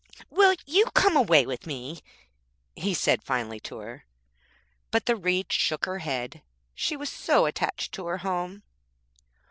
'Will 0.31 0.55
you 0.65 0.87
come 0.95 1.15
away 1.15 1.45
with 1.45 1.67
me?' 1.67 1.99
he 2.75 2.91
said 2.91 3.21
finally 3.21 3.59
to 3.59 3.77
her; 3.77 4.05
but 4.89 5.05
the 5.05 5.15
Reed 5.15 5.53
shook 5.53 5.85
her 5.85 5.99
head, 5.99 6.41
she 6.73 6.97
was 6.97 7.11
so 7.11 7.45
attached 7.45 7.91
to 7.91 8.07
her 8.07 8.17
home. 8.17 8.63